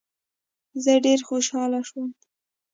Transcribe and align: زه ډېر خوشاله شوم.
زه 0.83 0.93
ډېر 1.05 1.19
خوشاله 1.27 1.79
شوم. 1.87 2.09